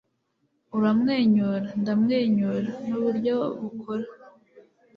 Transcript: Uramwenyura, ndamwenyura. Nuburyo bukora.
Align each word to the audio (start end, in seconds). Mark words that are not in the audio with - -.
Uramwenyura, 0.77 1.69
ndamwenyura. 1.81 2.69
Nuburyo 2.87 3.35
bukora. 3.59 4.05